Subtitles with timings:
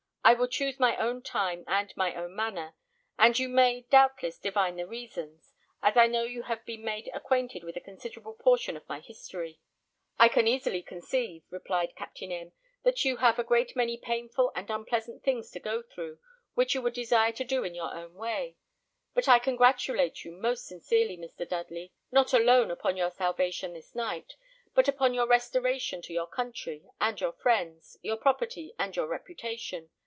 [0.23, 2.73] I will choose my own time and my own manner;
[3.17, 7.63] and you may, doubtless, divine the reasons, as I know you have been made acquainted
[7.65, 9.59] with a considerable portion of my history."
[10.19, 12.53] "I can easily conceive," replied Captain M,
[12.83, 16.19] "that you have a great many painful and unpleasant things to go through,
[16.53, 18.55] which you would desire to do in your own way;
[19.13, 21.49] but I congratulate you most sincerely, Mr.
[21.49, 24.35] Dudley, not alone upon your salvation this night,
[24.75, 29.89] but upon your restoration to your country and your friends, your property and your reputation.